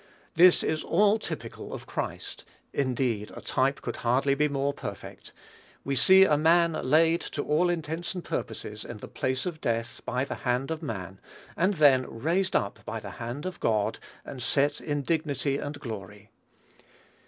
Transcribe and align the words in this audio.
This 0.33 0.63
is 0.63 0.83
all 0.83 1.19
typical 1.19 1.71
of 1.75 1.85
Christ; 1.85 2.43
indeed, 2.73 3.31
a 3.35 3.39
type 3.39 3.83
could 3.83 3.97
hardly 3.97 4.33
be 4.33 4.49
more 4.49 4.73
perfect. 4.73 5.31
We 5.83 5.93
see 5.93 6.23
a 6.25 6.39
man 6.39 6.73
laid, 6.73 7.21
to 7.33 7.43
all 7.43 7.69
intents 7.69 8.15
and 8.15 8.23
purposes, 8.23 8.83
in 8.83 8.97
the 8.97 9.07
place 9.07 9.45
of 9.45 9.61
death, 9.61 10.01
by 10.03 10.25
the 10.25 10.33
hand 10.41 10.71
of 10.71 10.81
man, 10.81 11.19
and 11.55 11.75
then 11.75 12.07
raised 12.09 12.55
up 12.55 12.79
by 12.83 12.99
the 12.99 13.11
hand 13.21 13.45
of 13.45 13.59
God, 13.59 13.99
and 14.25 14.41
set 14.41 14.81
in 14.81 15.03
dignity 15.03 15.59
and 15.59 15.79
glory. 15.79 16.31